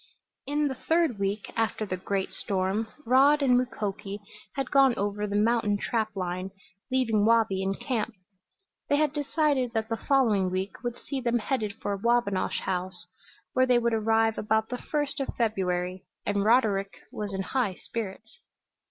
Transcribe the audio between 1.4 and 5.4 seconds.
after the great storm Rod and Mukoki had gone over the